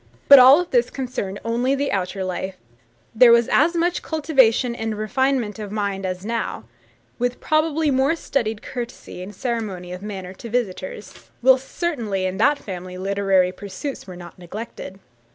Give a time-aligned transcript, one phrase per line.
[0.29, 2.55] But all this concerned only the outer life;
[3.13, 6.63] there was as much cultivation and refinement of mind as now,
[7.19, 12.57] with probably more studied courtesy and ceremony of manner to visitors; whilst certainly in that
[12.57, 14.97] family literary pursuits were not neglected.